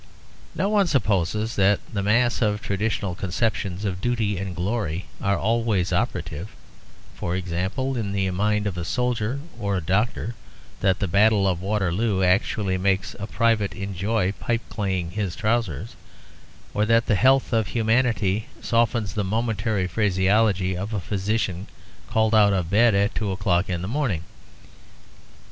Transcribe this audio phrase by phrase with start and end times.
[0.55, 5.93] No one supposes that the mass of traditional conceptions of duty and glory are always
[5.93, 6.55] operative,
[7.13, 10.33] for example, in the mind of a soldier or a doctor;
[10.79, 15.95] that the Battle of Waterloo actually makes a private enjoy pipeclaying his trousers,
[16.73, 21.67] or that the 'health of humanity' softens the momentary phraseology of a physician
[22.09, 24.23] called out of bed at two o'clock in the morning.